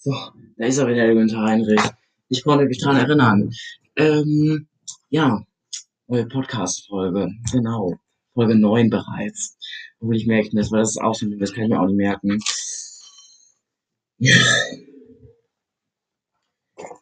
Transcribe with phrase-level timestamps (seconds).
[0.00, 0.12] So,
[0.56, 1.80] da ist er wieder, der Günther Heinrich.
[2.28, 3.50] Ich konnte mich dran erinnern.
[3.96, 4.68] Ähm,
[5.10, 5.42] ja,
[6.06, 7.98] neue Podcast-Folge, genau.
[8.32, 9.58] Folge 9 bereits.
[9.98, 12.38] Obwohl ich merke das, weil das auch so, das kann ich mir auch nicht merken.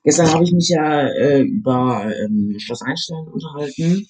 [0.02, 4.08] Gestern habe ich mich ja äh, über ähm, Schloss Einstein unterhalten.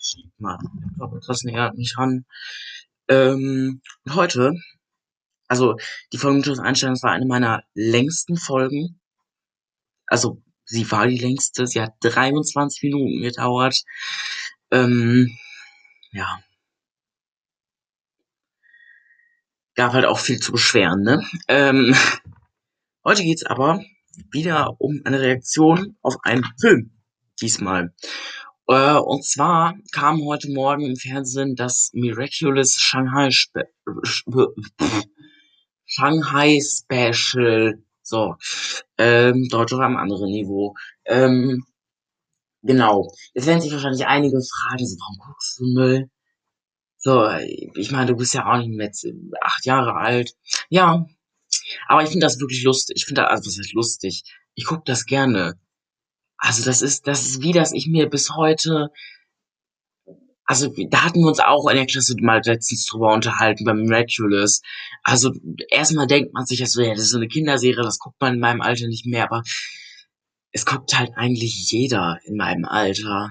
[0.00, 0.56] Schieb mal
[1.16, 2.24] etwas näher an mich ran.
[3.08, 4.54] Ähm, heute
[5.48, 5.76] also
[6.12, 9.00] die Folge mit Schloss Einstein, das war eine meiner längsten Folgen.
[10.06, 13.82] Also sie war die längste, sie hat 23 Minuten gedauert.
[14.70, 15.36] Ähm,
[16.12, 16.38] ja.
[19.74, 21.26] Gab halt auch viel zu beschweren, ne?
[21.48, 21.94] Ähm,
[23.04, 23.82] heute geht's aber
[24.30, 26.92] wieder um eine Reaktion auf einen Film.
[27.40, 27.92] Diesmal.
[28.68, 33.68] Äh, und zwar kam heute Morgen im Fernsehen das Miraculous Shanghai Spe
[35.94, 37.74] Shanghai Special.
[38.02, 38.36] So.
[38.98, 40.74] Ähm, Deutsch auf einem anderen Niveau.
[41.04, 41.64] Ähm,
[42.62, 43.12] genau.
[43.34, 46.10] Jetzt werden sich wahrscheinlich einige fragen, so, warum guckst du Müll?
[46.98, 47.28] So,
[47.74, 48.90] ich meine, du bist ja auch nicht mehr
[49.42, 50.32] acht Jahre alt.
[50.70, 51.06] Ja.
[51.86, 52.96] Aber ich finde das wirklich lustig.
[52.96, 54.22] Ich finde das, also was heißt lustig?
[54.54, 55.54] Ich guck das gerne.
[56.36, 58.90] Also das ist, das ist wie, dass ich mir bis heute
[60.46, 64.60] also da hatten wir uns auch in der Klasse mal letztens drüber unterhalten beim Miraculous.
[65.02, 65.32] Also
[65.70, 68.40] erstmal denkt man sich ja ja, das ist so eine Kinderserie, das guckt man in
[68.40, 69.42] meinem Alter nicht mehr, aber
[70.52, 73.30] es guckt halt eigentlich jeder in meinem Alter.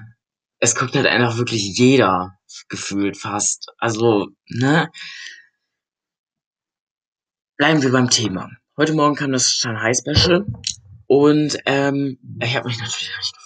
[0.58, 2.36] Es guckt halt einfach wirklich jeder
[2.68, 3.72] gefühlt fast.
[3.78, 4.90] Also, ne?
[7.56, 8.50] Bleiben wir beim Thema.
[8.76, 10.44] Heute Morgen kam das Shanghai Special
[11.06, 13.43] und ähm, ich habe mich natürlich richtig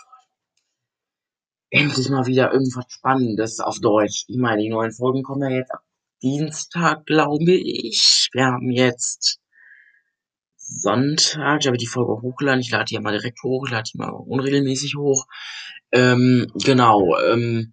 [1.70, 4.24] endlich mal wieder irgendwas Spannendes auf Deutsch.
[4.28, 5.82] Ich meine, die neuen Folgen kommen ja jetzt ab
[6.22, 8.28] Dienstag, glaube ich.
[8.32, 9.40] Wir haben jetzt
[10.56, 12.60] Sonntag, ich habe die Folge hochgeladen.
[12.60, 15.26] Ich lade die ja mal direkt hoch, ich lade die mal unregelmäßig hoch.
[15.92, 17.72] Ähm, genau, ähm,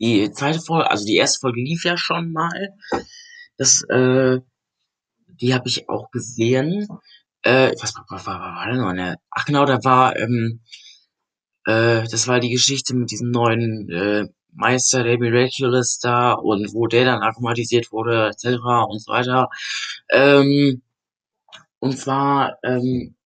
[0.00, 2.74] die zweite Folge, also die erste Folge lief ja schon mal.
[3.56, 4.40] Das, äh,
[5.28, 6.88] die habe ich auch gesehen
[7.44, 10.60] äh, was, was, war, war denn noch eine, ach genau, da war, ähm,
[11.66, 16.86] äh, das war die Geschichte mit diesem neuen äh, Meister, der Miraculous da und wo
[16.86, 18.60] der dann akkumatisiert wurde, etc.
[18.88, 19.48] und so weiter.
[20.10, 20.82] Ähm,
[21.80, 23.16] und zwar, ähm,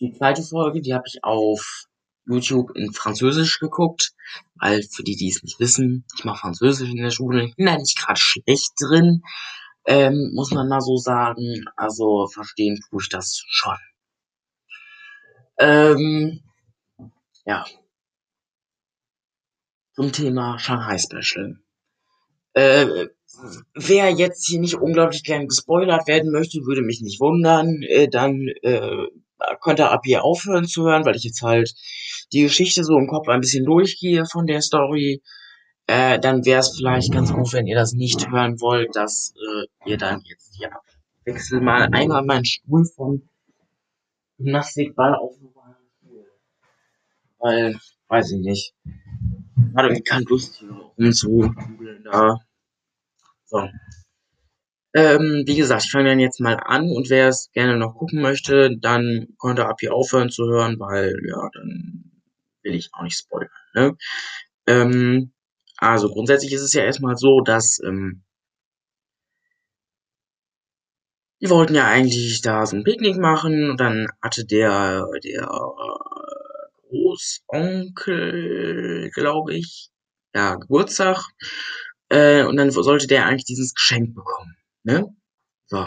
[0.00, 1.84] die zweite Folge, die habe ich auf
[2.26, 4.12] YouTube in Französisch geguckt,
[4.56, 7.66] weil für die, die es nicht wissen, ich mache Französisch in der Schule, ich bin
[7.66, 9.22] da nicht gerade schlecht drin,
[9.86, 11.64] ähm, muss man mal so sagen.
[11.76, 13.76] Also verstehen tue ich das schon.
[15.58, 16.40] Ähm,
[17.44, 17.64] ja.
[19.94, 21.56] Zum Thema Shanghai Special.
[22.54, 23.08] Äh,
[23.74, 27.82] wer jetzt hier nicht unglaublich gern gespoilert werden möchte, würde mich nicht wundern.
[27.82, 29.06] Äh, dann äh,
[29.60, 31.74] könnte ab hier aufhören zu hören, weil ich jetzt halt
[32.32, 35.22] die Geschichte so im Kopf ein bisschen durchgehe von der Story
[35.86, 39.90] äh, dann wäre es vielleicht ganz gut, wenn ihr das nicht hören wollt, dass äh,
[39.90, 40.70] ihr dann jetzt hier
[41.24, 43.28] wechselt mal einmal meinen Stuhl vom
[44.38, 45.34] Gymnastikball auf
[47.44, 47.78] weil,
[48.08, 48.74] weiß ich nicht,
[49.76, 52.38] hatte irgendwie keine Lust hier rumzuhudeln da.
[53.44, 53.68] So.
[54.94, 58.22] Ähm, wie gesagt, ich fange dann jetzt mal an und wer es gerne noch gucken
[58.22, 62.22] möchte, dann konnte ab hier aufhören zu hören, weil ja, dann
[62.62, 63.50] will ich auch nicht spoilern.
[63.74, 63.96] Ne?
[64.66, 65.33] Ähm,
[65.78, 68.22] also grundsätzlich ist es ja erstmal so, dass ähm,
[71.40, 75.46] die wollten ja eigentlich da so ein Picknick machen und dann hatte der der äh,
[76.88, 79.90] Großonkel, glaube ich,
[80.34, 81.24] ja Geburtstag
[82.08, 85.14] äh, und dann sollte der eigentlich dieses Geschenk bekommen, ne?
[85.66, 85.86] So.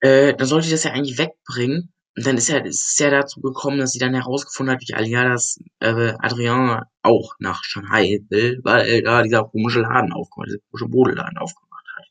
[0.00, 3.40] Äh, dann sollte ich das ja eigentlich wegbringen und dann ist ja, ist ja dazu
[3.40, 8.60] gekommen, dass sie dann herausgefunden hat, wie Alia das äh, Adrian auch nach Shanghai will,
[8.64, 12.04] weil da dieser komische Laden aufgemacht, dieser komische Bodenladen aufgemacht hat.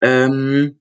[0.00, 0.80] Ähm,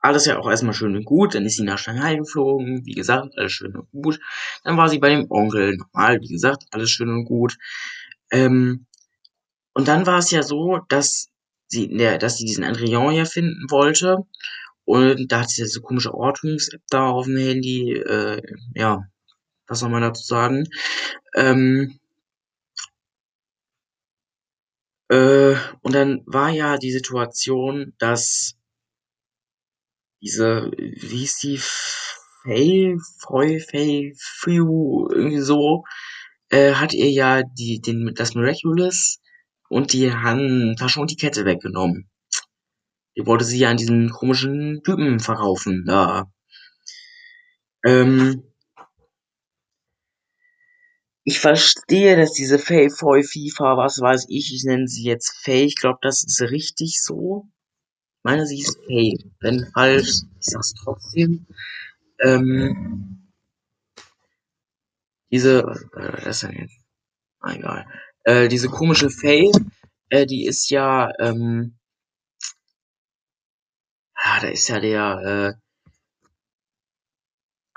[0.00, 3.32] alles ja auch erstmal schön und gut, dann ist sie nach Shanghai geflogen, wie gesagt,
[3.38, 4.20] alles schön und gut.
[4.62, 7.56] Dann war sie bei dem Onkel, normal, wie gesagt, alles schön und gut.
[8.30, 8.86] Ähm,
[9.72, 11.30] und dann war es ja so, dass
[11.68, 14.26] sie, der, dass sie diesen Adrian ja finden wollte
[14.86, 17.92] und da hat sie diese komische Ortungs-App da auf dem Handy.
[17.92, 18.40] Äh,
[18.74, 19.02] ja,
[19.66, 20.68] was soll man dazu sagen?
[21.34, 21.98] Ähm,
[25.10, 28.56] äh, und dann war ja die Situation, dass
[30.22, 35.82] diese, wie hieß die, Faye, Foy, Faye, Few, irgendwie so,
[36.50, 39.20] äh, hat ihr ja die, den, das Miraculous
[39.68, 42.08] und die haben da schon die Kette weggenommen.
[43.16, 46.30] Die wollte sie ja an diesen komischen Typen verkaufen, da.
[47.84, 48.42] Ähm,
[51.24, 55.64] ich verstehe, dass diese Faye Foy FIFA, was weiß ich, ich nenne sie jetzt Faye,
[55.64, 57.48] ich glaube, das ist richtig so.
[58.18, 59.16] Ich meine, sie ist Faye.
[59.40, 61.46] Wenn falsch, ich sag's trotzdem.
[62.20, 63.32] Ähm,
[65.30, 66.76] diese, was ist denn jetzt?
[67.40, 67.86] Ah, egal.
[68.24, 69.50] Äh, diese komische Faye,
[70.10, 71.78] äh, die ist ja, ähm,
[74.26, 75.66] ah, da ist ja der, äh,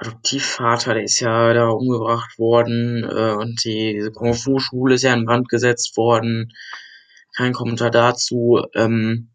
[0.01, 5.01] Adoptivvater, der ist ja da umgebracht worden äh, und die, diese Kung Fu Schule ist
[5.03, 6.53] ja in Brand gesetzt worden.
[7.35, 8.63] Kein Kommentar dazu.
[8.75, 9.31] Ähm,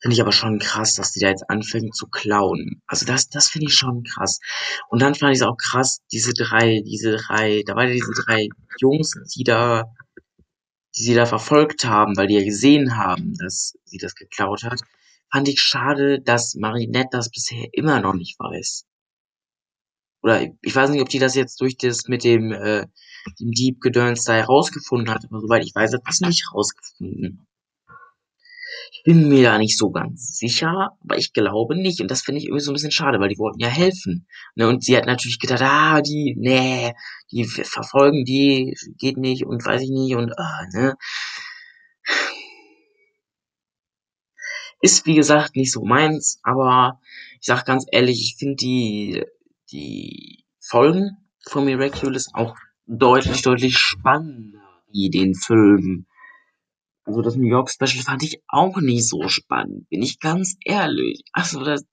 [0.00, 2.82] finde ich aber schon krass, dass die da jetzt anfangen zu klauen.
[2.88, 4.40] Also das, das finde ich schon krass.
[4.88, 8.24] Und dann fand ich es auch krass, diese drei, diese drei, da waren ja diese
[8.26, 8.48] drei
[8.80, 9.84] Jungs, die da,
[10.96, 14.80] die sie da verfolgt haben, weil die ja gesehen haben, dass sie das geklaut hat.
[15.32, 18.86] Fand ich schade, dass Marinette das bisher immer noch nicht weiß
[20.22, 22.86] oder ich weiß nicht, ob die das jetzt durch das mit dem, äh,
[23.40, 27.46] dem Dieb-Gedöns da herausgefunden hat, aber soweit ich weiß, hat das nicht herausgefunden.
[28.92, 32.00] Ich bin mir da nicht so ganz sicher, aber ich glaube nicht.
[32.00, 34.26] Und das finde ich irgendwie so ein bisschen schade, weil die wollten ja helfen.
[34.56, 34.68] Ne?
[34.68, 36.92] Und sie hat natürlich gedacht, ah, die, nee,
[37.30, 40.96] die verfolgen die, geht nicht und weiß ich nicht und, ah, ne.
[44.80, 47.00] Ist, wie gesagt, nicht so meins, aber
[47.40, 49.24] ich sag ganz ehrlich, ich finde die
[49.72, 51.16] die Folgen
[51.46, 52.56] von Miraculous auch
[52.86, 56.06] deutlich, deutlich spannender wie den Film.
[57.04, 61.22] Also das New York Special fand ich auch nicht so spannend, bin ich ganz ehrlich.
[61.32, 61.84] Also das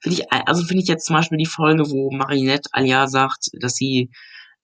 [0.00, 3.74] finde ich, also finde ich jetzt zum Beispiel die Folge, wo Marinette Alia sagt, dass
[3.74, 4.10] sie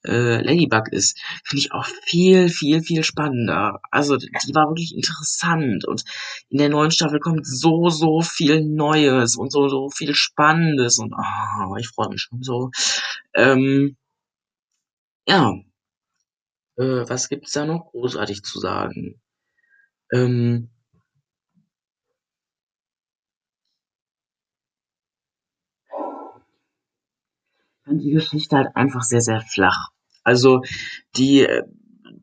[0.04, 3.80] äh, Ladybug ist, finde ich auch viel, viel, viel spannender.
[3.90, 6.04] Also die war wirklich interessant und
[6.48, 11.12] in der neuen Staffel kommt so, so viel Neues und so, so viel Spannendes und
[11.14, 12.70] oh, ich freue mich schon so.
[13.34, 13.96] Ähm,
[15.26, 15.52] ja,
[16.76, 19.20] äh, was gibt's da noch großartig zu sagen?
[20.12, 20.70] Ähm,
[27.84, 29.88] fand die Geschichte halt einfach sehr, sehr flach.
[30.22, 30.62] Also
[31.16, 31.64] die äh,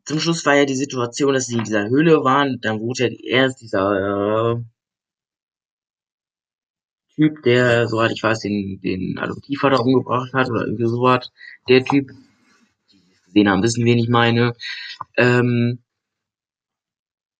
[0.04, 2.60] zum Schluss war ja die Situation, dass sie in dieser Höhle waren.
[2.60, 4.62] Dann wurde ja erst dieser äh,
[7.14, 11.30] Typ, der, soweit ich weiß, den, den Adoptivvater umgebracht hat oder irgendwie sowas.
[11.68, 12.10] Der Typ,
[12.92, 14.54] die gesehen haben, wissen, wen ich meine.
[15.16, 15.80] Ähm,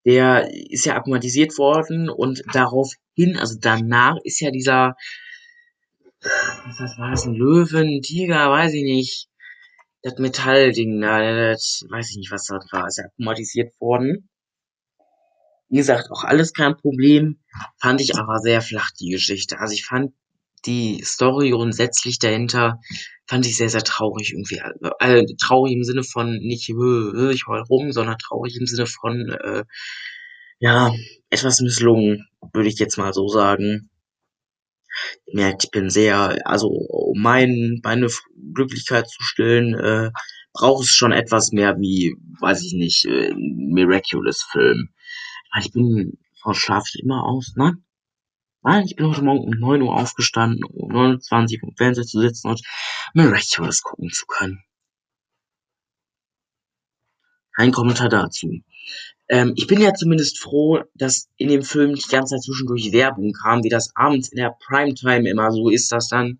[0.04, 4.96] der ist ja akklimatisiert worden und daraufhin, also danach ist ja dieser
[6.20, 9.28] was war das, ein Löwen, Tiger, weiß ich nicht.
[10.02, 14.28] Das Metallding da, das, weiß ich nicht, was das war, ist ja automatisiert worden.
[15.68, 17.40] Wie gesagt, auch alles kein Problem,
[17.78, 19.58] fand ich aber sehr flach, die Geschichte.
[19.58, 20.12] Also ich fand
[20.66, 22.80] die Story grundsätzlich dahinter,
[23.26, 24.60] fand ich sehr, sehr traurig irgendwie.
[24.98, 29.28] Also, traurig im Sinne von nicht, äh, ich heul rum, sondern traurig im Sinne von,
[29.30, 29.64] äh,
[30.58, 30.92] ja,
[31.30, 33.90] etwas misslungen, würde ich jetzt mal so sagen
[35.32, 38.08] merkt, ich bin sehr, also um mein, meine
[38.54, 40.10] Glücklichkeit zu stillen, äh,
[40.52, 44.88] braucht es schon etwas mehr wie, weiß ich nicht, äh, Miraculous-Film.
[45.60, 47.84] Ich bin, Frau schlafe ich immer aus, nein?
[48.62, 52.20] Nein, ich bin heute Morgen um 9 Uhr aufgestanden, um 29 Uhr vom Fernseher zu
[52.20, 52.60] sitzen und
[53.14, 54.62] Miraculous gucken zu können.
[57.58, 58.62] Kein Kommentar dazu.
[59.28, 63.32] Ähm, ich bin ja zumindest froh, dass in dem Film die ganze Zeit zwischendurch Werbung
[63.32, 66.38] kam, wie das abends in der Primetime immer so ist, dass dann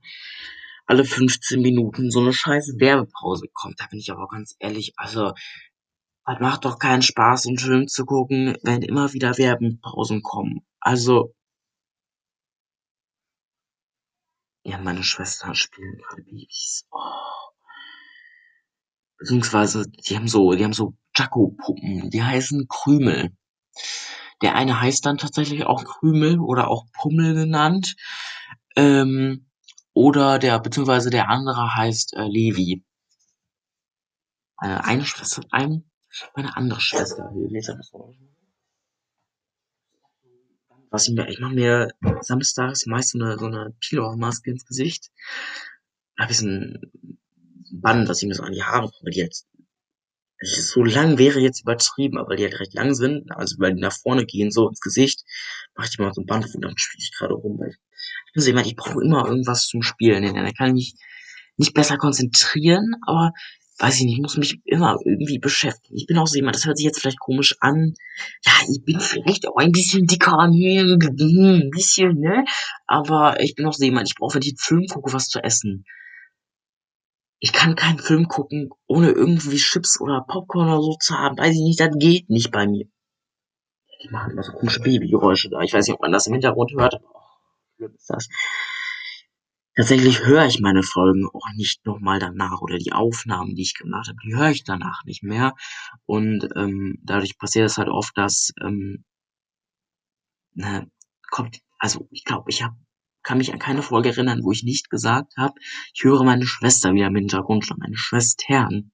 [0.87, 3.81] alle 15 Minuten so eine scheiß Werbepause kommt.
[3.81, 5.33] Da bin ich aber ganz ehrlich, also,
[6.25, 10.61] das macht doch keinen Spaß, einen Film zu gucken, wenn immer wieder Werbepausen kommen.
[10.79, 11.35] Also,
[14.63, 16.87] ja, meine Schwestern spielen gerade Babys.
[16.93, 17.27] Oh.
[19.19, 23.31] Beziehungsweise, die haben so, die haben so Jaco-Puppen, die heißen Krümel.
[24.43, 27.97] Der eine heißt dann tatsächlich auch Krümel oder auch Pummel genannt.
[28.77, 29.47] Ähm,
[29.93, 32.85] oder der, beziehungsweise der andere heißt äh, Levi.
[34.61, 35.91] Äh, eine Schwester, ein,
[36.37, 37.33] meine andere Schwester.
[40.91, 41.89] Was ich mir, ich mache mir
[42.21, 45.11] samstags meist so eine, so eine Pilo-Maske ins Gesicht.
[46.17, 47.18] Hab ich so ein
[47.80, 49.47] Band, dass ich mir so an die Haare komme, die jetzt
[50.40, 53.80] so lang wäre jetzt übertrieben, aber weil die halt recht lang sind, also weil die
[53.80, 55.25] nach vorne gehen, so ins Gesicht,
[55.76, 58.42] mache ich mal so ein Band und dann spiele ich gerade rum, weil ich bin
[58.42, 60.94] so jemand, ich brauche immer irgendwas zum Spielen, denn dann kann ich mich
[61.56, 63.32] nicht besser konzentrieren, aber
[63.78, 65.97] weiß ich nicht, ich muss mich immer irgendwie beschäftigen.
[65.97, 67.94] Ich bin auch so jemand, das hört sich jetzt vielleicht komisch an.
[68.44, 72.44] Ja, ich bin vielleicht auch ein bisschen dicker, ein bisschen, ne?
[72.87, 75.42] Aber ich bin auch so jemand, ich brauche, wenn ich einen Film gucke, was zu
[75.42, 75.85] essen.
[77.40, 81.38] Ich kann keinen Film gucken, ohne irgendwie Chips oder Popcorn oder so zu haben.
[81.38, 82.87] Weiß ich nicht, das geht nicht bei mir.
[84.02, 85.61] Die machen immer so komische Babygeräusche da.
[85.61, 88.28] Ich weiß nicht, ob man das im Hintergrund hört, aber oh, schlimm ist das.
[89.76, 94.09] Tatsächlich höre ich meine Folgen auch nicht nochmal danach oder die Aufnahmen, die ich gemacht
[94.09, 95.54] habe, die höre ich danach nicht mehr.
[96.04, 99.04] Und ähm, dadurch passiert es halt oft, dass ähm,
[100.54, 100.90] ne,
[101.30, 102.73] kommt, also ich glaube, ich hab,
[103.28, 105.52] kann mich an keine Folge erinnern, wo ich nicht gesagt habe,
[105.92, 108.90] ich höre meine Schwester wieder im Hintergrund schon, meine Schwestern.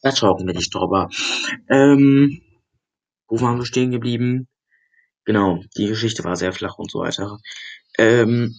[0.00, 1.08] Da talken wir nicht drüber.
[1.68, 2.40] Ähm,
[3.26, 4.46] wo waren wir stehen geblieben?
[5.24, 7.40] Genau, die Geschichte war sehr flach und so weiter.
[7.98, 8.54] Ähm,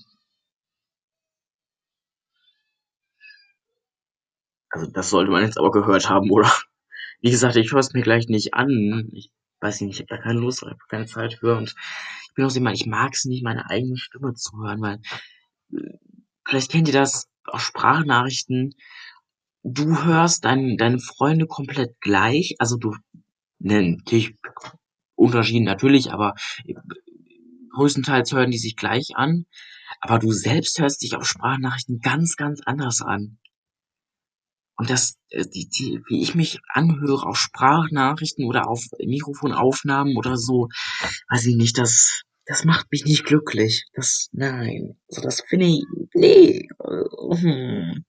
[4.69, 6.51] also das sollte man jetzt aber gehört haben, oder?
[7.21, 9.09] Wie gesagt, ich höre es mir gleich nicht an.
[9.13, 11.75] Ich weiß nicht, ich habe da keine Lust, ich habe keine Zeit für und
[12.27, 14.99] ich bin auch so jemand, ich mag es nicht, meine eigene Stimme zu hören, weil
[15.73, 15.97] äh,
[16.47, 18.75] vielleicht kennt ihr das auf Sprachnachrichten.
[19.63, 22.95] Du hörst dein, deine Freunde komplett gleich, also du,
[23.59, 24.35] ne, natürlich
[25.15, 26.35] Unterschieden natürlich, aber
[26.65, 26.75] äh,
[27.73, 29.45] größtenteils hören die sich gleich an,
[29.99, 33.39] aber du selbst hörst dich auf Sprachnachrichten ganz, ganz anders an.
[34.77, 40.37] Und das, äh, die, die, wie ich mich anhöre auf Sprachnachrichten oder auf Mikrofonaufnahmen oder
[40.37, 40.69] so,
[41.29, 43.85] weiß ich nicht, das, das macht mich nicht glücklich.
[43.93, 44.97] Das, nein.
[45.09, 46.67] Also das finde ich, nee.
[46.79, 48.05] Hm.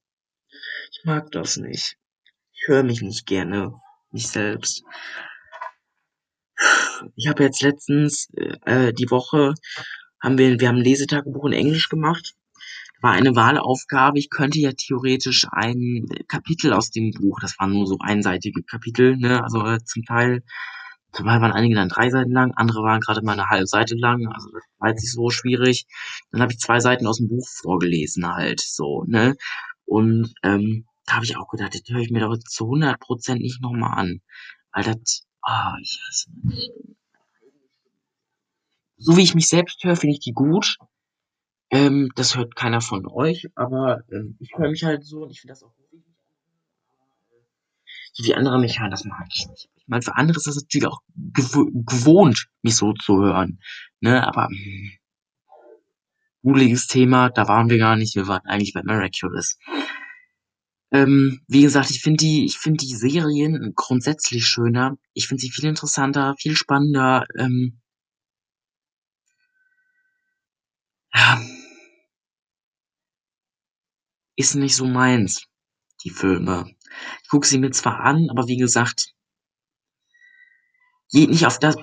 [0.91, 1.97] Ich mag das nicht.
[2.53, 3.73] Ich höre mich nicht gerne.
[4.11, 4.83] Nicht selbst
[7.17, 8.29] ich habe jetzt letztens
[8.65, 9.55] äh, die Woche
[10.21, 12.35] haben wir wir haben ein Lesetagebuch in Englisch gemacht.
[13.01, 14.19] War eine Wahlaufgabe.
[14.19, 19.17] Ich könnte ja theoretisch ein Kapitel aus dem Buch, das waren nur so einseitige Kapitel,
[19.17, 20.43] ne, also äh, zum Teil
[21.13, 23.95] zum Teil waren einige dann drei Seiten lang, andere waren gerade mal eine halbe Seite
[23.95, 25.87] lang, also das war jetzt nicht so schwierig.
[26.31, 29.35] Dann habe ich zwei Seiten aus dem Buch vorgelesen halt, so, ne?
[29.87, 33.41] Und ähm, da habe ich auch gedacht, das höre ich mir doch zu 100 Prozent
[33.41, 34.21] nicht nochmal an.
[34.73, 36.31] Weil das, ah, oh, ich hasse
[38.99, 40.77] so wie ich mich selbst höre, finde ich die gut.
[41.71, 45.41] Ähm, das hört keiner von euch, aber ähm, ich höre mich halt so und ich
[45.41, 46.03] finde das auch gut.
[48.13, 49.69] So wie andere mich hören, das mag ich nicht.
[49.77, 53.61] Ich meine, für andere ist das natürlich auch gew gewohnt, mich so zu hören.
[54.01, 54.99] Ne, aber mh,
[56.89, 59.59] Thema, da waren wir gar nicht, wir waren eigentlich bei Miraculous.
[60.91, 64.97] Ähm, wie gesagt, ich finde die, ich finde die Serien grundsätzlich schöner.
[65.13, 67.27] Ich finde sie viel interessanter, viel spannender.
[67.39, 67.81] Ähm,
[71.15, 71.41] ja,
[74.39, 75.47] ist nicht so meins,
[76.05, 76.71] die Filme.
[77.23, 79.15] Ich gucke sie mir zwar an, aber wie gesagt,
[81.11, 81.77] geht nicht auf das.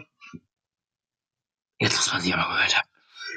[1.80, 2.90] Jetzt muss man sie aber gehört haben.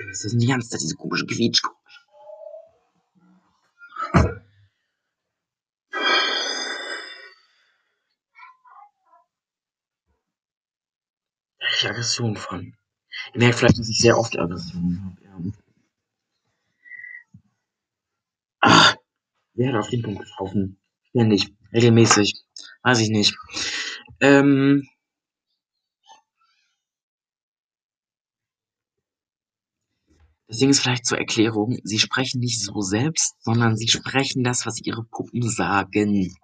[0.08, 1.78] Das ist die ganze Zeit diese komische Quietschgeräusche.
[11.84, 12.76] Aggression von.
[13.34, 15.24] Ihr merkt vielleicht, dass ich sehr oft Aggression habe.
[15.24, 15.52] Ja.
[18.60, 18.96] Ach,
[19.58, 20.78] wer hat auf den Punkt getroffen?
[21.10, 22.34] Ständig, regelmäßig.
[22.82, 23.36] Weiß ich nicht.
[24.20, 24.88] Ähm,
[30.46, 34.64] das Ding ist vielleicht zur Erklärung, sie sprechen nicht so selbst, sondern sie sprechen das,
[34.64, 36.34] was ihre Puppen sagen.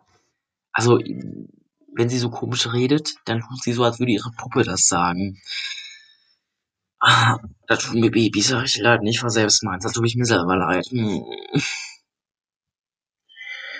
[0.72, 4.88] Also, wenn sie so komisch redet, dann tut sie so, als würde ihre Puppe das
[4.88, 5.40] sagen.
[7.00, 10.24] Ah, da tut mir Babys richtig leid, nicht war selbst meins, da tut ich mir
[10.24, 10.86] selber leid.
[10.86, 11.22] Hm.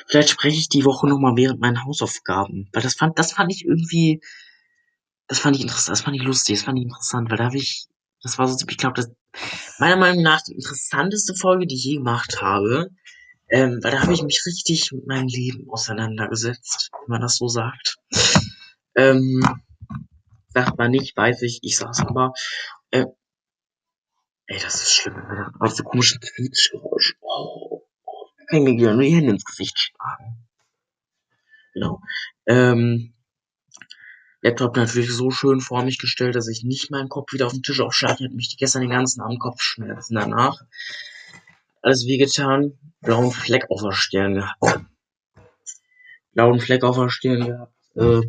[0.07, 3.53] Vielleicht spreche ich die Woche noch mal während meinen Hausaufgaben, weil das fand das fand
[3.53, 4.21] ich irgendwie
[5.27, 7.57] das fand ich interessant, das fand ich lustig, das fand ich interessant, weil da habe
[7.57, 7.87] ich
[8.23, 9.11] das war so ich glaube, das
[9.79, 12.91] meiner Meinung nach die interessanteste Folge, die ich je gemacht habe,
[13.49, 17.49] ähm, weil da habe ich mich richtig mit meinem Leben auseinandergesetzt, wenn man das so
[17.49, 17.99] sagt.
[18.97, 19.43] Ähm,
[20.49, 22.33] sagt man nicht, weiß ich, ich sag's aber.
[22.91, 23.07] Äh,
[24.47, 27.17] ey, das ist schlimm, wenn man auf so komischen Quietschgeräusch.
[27.21, 27.64] Oh
[28.55, 30.47] kann gerne die Hände ins Gesicht schlagen.
[31.73, 32.01] Genau.
[32.47, 33.15] Ähm,
[34.43, 37.63] Laptop natürlich so schön vor mich gestellt, dass ich nicht meinen Kopf wieder auf den
[37.63, 38.17] Tisch aufschlage.
[38.19, 40.61] Ich hatte mich gestern den ganzen Abend Kopfschmerzen danach.
[41.83, 42.79] Alles wehgetan.
[43.01, 44.87] Blauen Fleck auf der Stirn gehabt.
[46.33, 47.75] Blauen Fleck auf der Stirn gehabt.
[47.95, 48.21] Äh,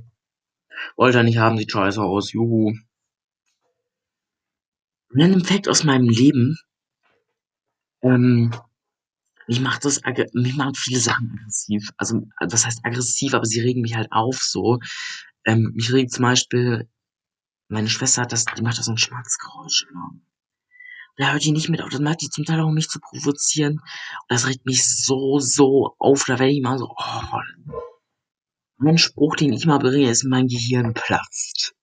[0.95, 2.31] wollte er nicht haben, sieht scheiße aus.
[2.31, 2.73] Juhu.
[5.09, 6.57] Random Fact aus meinem Leben.
[8.01, 8.53] Ähm,
[9.47, 10.01] Mich macht das,
[10.33, 11.89] mich machen viele Sachen aggressiv.
[11.97, 14.79] Also, was heißt aggressiv, aber sie regen mich halt auf so.
[15.45, 16.89] Ähm, mich regt zum Beispiel,
[17.67, 20.11] meine Schwester hat das, die macht da so ein Schmatzgeräusch immer.
[21.17, 22.99] Da hört die nicht mit auf, das macht die zum Teil auch, um mich zu
[22.99, 23.73] provozieren.
[23.79, 23.81] Und
[24.29, 27.39] das regt mich so, so auf, da werde ich mal so, oh.
[28.77, 31.73] Mein Spruch, den ich mal bringe, ist, mein Gehirn platzt.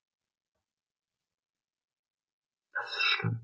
[2.74, 3.40] Das ist schlimm.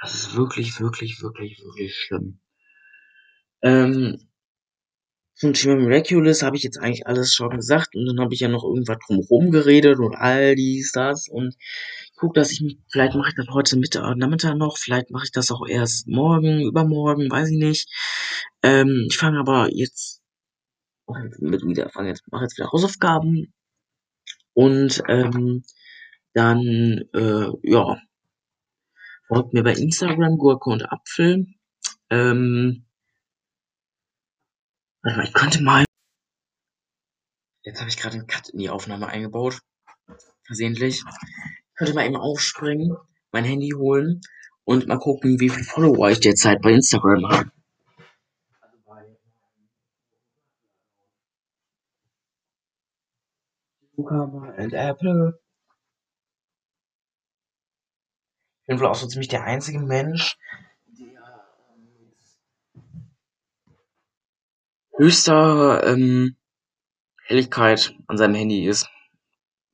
[0.00, 2.40] Das ist wirklich, wirklich, wirklich, wirklich schlimm.
[3.64, 4.18] Ähm,
[5.34, 8.48] zum Thema Miraculous habe ich jetzt eigentlich alles schon gesagt und dann habe ich ja
[8.48, 13.16] noch irgendwas drumherum geredet und all dies, das und ich guck, dass ich mich, vielleicht
[13.16, 17.30] mache ich das heute Mittag, Nachmittag noch, vielleicht mache ich das auch erst morgen, übermorgen,
[17.30, 17.88] weiß ich nicht.
[18.62, 20.22] Ähm, ich fange aber jetzt
[21.38, 23.52] mit wieder, fange jetzt, mache jetzt wieder Hausaufgaben
[24.52, 25.64] und ähm,
[26.32, 27.98] dann, äh, ja,
[29.26, 31.46] folgt mir bei Instagram Gurke und Apfel.
[32.10, 32.84] Ähm,
[35.04, 35.84] Warte mal, ich könnte mal.
[37.62, 39.60] Jetzt habe ich gerade einen Cut in die Aufnahme eingebaut.
[40.46, 41.02] Versehentlich.
[41.04, 42.96] Ich könnte mal eben aufspringen,
[43.30, 44.22] mein Handy holen
[44.64, 47.50] und mal gucken, wie viele Follower ich derzeit bei Instagram habe.
[53.96, 55.38] Cucumber and Apple.
[58.62, 60.38] Ich bin wohl auch so ziemlich der einzige Mensch,
[64.96, 66.36] höchster ähm,
[67.24, 68.88] Helligkeit an seinem Handy ist.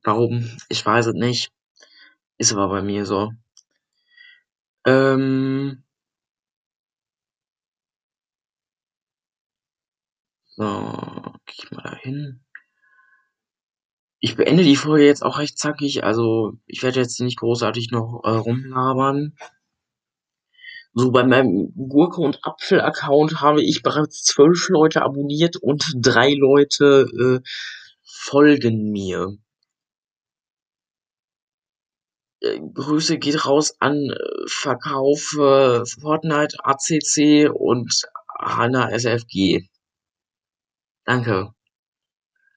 [0.04, 0.50] Warum?
[0.68, 1.52] Ich weiß es nicht.
[2.38, 3.32] Ist aber bei mir so.
[4.86, 5.82] Ähm.
[10.56, 12.40] So, geh ich mal da hin.
[14.22, 18.20] Ich beende die Folge jetzt auch recht zackig, also ich werde jetzt nicht großartig noch
[18.24, 19.34] äh, rumlabern.
[20.92, 27.06] So, bei meinem Gurke und Apfel-Account habe ich bereits zwölf Leute abonniert und drei Leute
[27.16, 27.48] äh,
[28.02, 29.36] folgen mir.
[32.40, 34.12] Äh, Grüße geht raus an
[34.46, 38.02] Verkauf äh, Fortnite, ACC und
[38.40, 39.68] Hanna SFG.
[41.04, 41.50] Danke.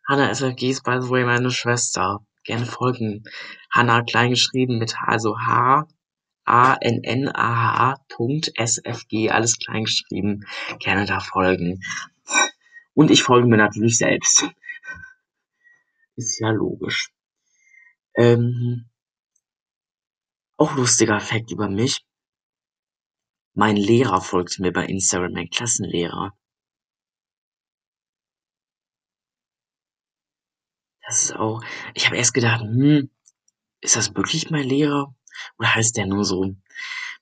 [0.07, 2.25] Hanna SFG ist by the way meine Schwester.
[2.45, 3.23] Gerne folgen.
[3.69, 5.88] Hanna klein geschrieben mit H, also H
[6.45, 8.03] A N N A H
[8.56, 10.45] SFG, alles klein geschrieben.
[10.79, 11.84] Gerne da folgen.
[12.93, 14.49] Und ich folge mir natürlich selbst.
[16.15, 17.12] Ist ja logisch.
[18.15, 18.89] Ähm,
[20.58, 22.06] auch lustiger Fakt über mich.
[23.56, 26.38] Mein Lehrer folgt mir bei Instagram, mein Klassenlehrer.
[31.06, 31.62] Das ist auch,
[31.93, 33.10] ich habe erst gedacht, hm,
[33.82, 35.13] ist das wirklich mein Lehrer?
[35.57, 36.55] Oder heißt der nur so?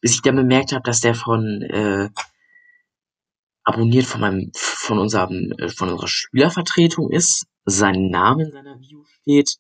[0.02, 2.10] Bis ich dann bemerkt habe, dass der von äh,
[3.64, 9.04] abonniert von meinem, von unserem, äh, von unserer Schülervertretung ist, sein Name in seiner Bio
[9.22, 9.58] steht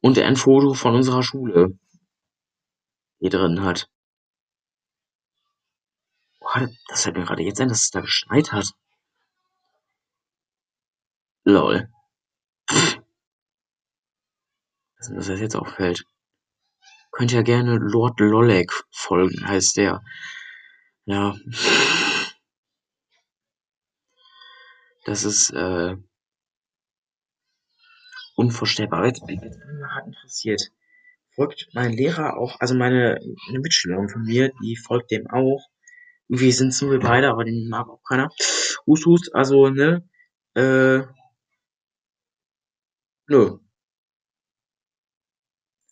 [0.00, 1.78] und er ein Foto von unserer Schule
[3.18, 3.88] hier drin hat.
[6.40, 8.72] Boah, das fällt mir gerade jetzt ein, dass es da geschneit hat.
[11.44, 11.90] Lol.
[14.98, 16.04] Dass das jetzt auffällt.
[17.18, 20.04] Könnt ja gerne Lord Lollek folgen, heißt der.
[21.04, 21.34] Ja.
[25.04, 25.96] Das ist äh,
[28.36, 29.06] unvorstellbar.
[29.06, 30.62] Jetzt bin ich hart interessiert.
[31.34, 35.66] Folgt mein Lehrer auch, also meine eine Mitschülerin von mir, die folgt dem auch.
[36.28, 38.28] Irgendwie sind es nur wir beide, aber den mag auch keiner.
[38.86, 40.08] Hust, hust, also, ne?
[40.54, 41.02] Äh,
[43.26, 43.58] nö.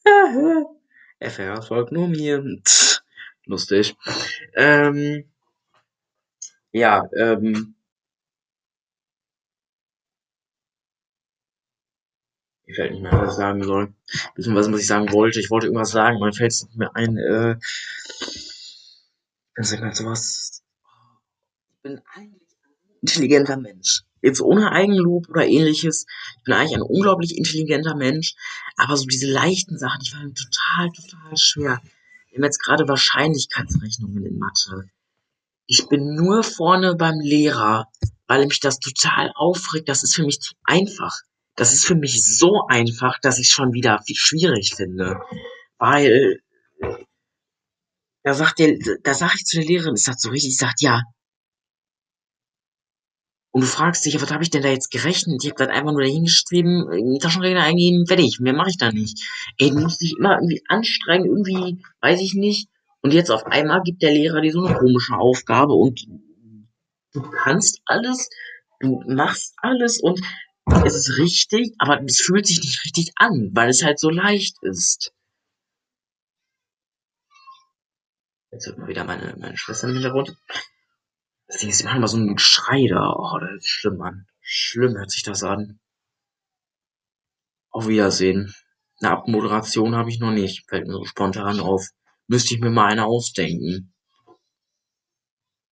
[1.21, 2.45] FR folgt nur mir.
[3.47, 3.97] Lustig.
[4.55, 5.31] Ähm,
[6.73, 7.77] ja, ähm,
[12.67, 13.95] mir fällt nicht mehr, was ich sagen soll.
[14.35, 15.41] Beziehungsweise, was ich sagen wollte.
[15.41, 17.17] Ich wollte irgendwas sagen, mir fällt es nicht mehr ein.
[17.17, 17.57] Äh,
[19.57, 20.63] sag mal sowas.
[21.71, 24.03] Ich bin eigentlich ein intelligenter Mensch.
[24.27, 26.05] Jetzt ohne Eigenlob oder ähnliches.
[26.39, 28.35] Ich bin eigentlich ein unglaublich intelligenter Mensch.
[28.77, 31.81] Aber so diese leichten Sachen, die fallen total, total schwer.
[32.31, 34.91] Wir haben jetzt gerade Wahrscheinlichkeitsrechnungen in Mathe.
[35.67, 37.87] Ich bin nur vorne beim Lehrer,
[38.27, 39.89] weil mich das total aufregt.
[39.89, 41.15] Das ist für mich zu einfach.
[41.55, 45.21] Das ist für mich so einfach, dass ich schon wieder schwierig finde.
[45.79, 46.41] Weil
[48.25, 50.55] da sagt der, da sag ich zu der Lehrerin, ist das so richtig?
[50.55, 51.05] Ich sagt ja.
[53.57, 55.43] Und du fragst dich, was habe ich denn da jetzt gerechnet?
[55.43, 58.39] Ich habe das einfach nur dahingeschrieben, Taschenrechner eingehen, fertig.
[58.39, 59.19] Mehr mache ich da nicht.
[59.57, 62.69] Ey, du musst dich immer irgendwie anstrengen, irgendwie, weiß ich nicht.
[63.01, 66.07] Und jetzt auf einmal gibt der Lehrer dir so eine komische Aufgabe und
[67.15, 68.29] du kannst alles,
[68.81, 70.21] du machst alles und
[70.85, 74.57] es ist richtig, aber es fühlt sich nicht richtig an, weil es halt so leicht
[74.65, 75.15] ist.
[78.53, 80.37] Jetzt hört mal wieder meine, meine Schwester im Hintergrund.
[81.49, 83.15] Sie ist manchmal so ein Schrei da.
[83.17, 84.27] Oh, das ist schlimm, Mann.
[84.41, 85.79] Schlimm hört sich das an.
[87.71, 88.55] Auf Wiedersehen.
[89.01, 90.69] Eine Abmoderation habe ich noch nicht.
[90.69, 91.87] Fällt mir so spontan auf.
[92.27, 93.95] Müsste ich mir mal eine ausdenken.